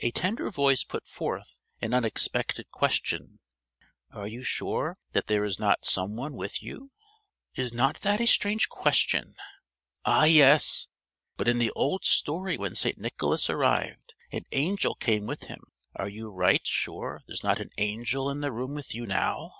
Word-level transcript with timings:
A 0.00 0.10
tender 0.10 0.50
voice 0.50 0.84
put 0.84 1.06
forth 1.06 1.62
an 1.80 1.94
unexpected 1.94 2.70
question: 2.70 3.38
"Are 4.12 4.26
you 4.26 4.42
sure 4.42 4.98
that 5.12 5.26
there 5.26 5.42
is 5.42 5.58
not 5.58 5.86
some 5.86 6.16
one 6.16 6.34
with 6.34 6.62
you?" 6.62 6.90
"Is 7.54 7.72
not 7.72 8.02
that 8.02 8.20
a 8.20 8.26
strange 8.26 8.68
question?" 8.68 9.36
"Ah 10.04 10.24
yes, 10.24 10.88
but 11.38 11.48
in 11.48 11.56
the 11.58 11.70
old 11.70 12.04
story 12.04 12.58
when 12.58 12.74
St. 12.76 12.98
Nicholas 12.98 13.48
arrived, 13.48 14.12
an 14.30 14.44
angel 14.52 14.94
came 14.96 15.24
with 15.26 15.44
him: 15.44 15.62
are 15.96 16.10
you 16.10 16.28
right 16.28 16.66
sure 16.66 17.22
there's 17.26 17.42
not 17.42 17.58
an 17.58 17.70
angel 17.78 18.28
in 18.28 18.40
the 18.42 18.52
room 18.52 18.74
with 18.74 18.94
you 18.94 19.06
now?" 19.06 19.54